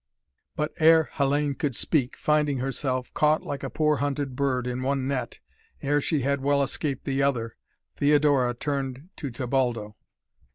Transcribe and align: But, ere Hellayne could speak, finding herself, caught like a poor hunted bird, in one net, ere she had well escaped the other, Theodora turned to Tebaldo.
But, 0.55 0.71
ere 0.79 1.09
Hellayne 1.13 1.53
could 1.59 1.75
speak, 1.75 2.17
finding 2.17 2.57
herself, 2.57 3.13
caught 3.13 3.43
like 3.43 3.61
a 3.61 3.69
poor 3.69 3.97
hunted 3.97 4.35
bird, 4.35 4.65
in 4.65 4.81
one 4.81 5.07
net, 5.07 5.37
ere 5.83 6.01
she 6.01 6.21
had 6.23 6.41
well 6.41 6.63
escaped 6.63 7.05
the 7.05 7.21
other, 7.21 7.55
Theodora 7.97 8.55
turned 8.55 9.09
to 9.17 9.29
Tebaldo. 9.29 9.95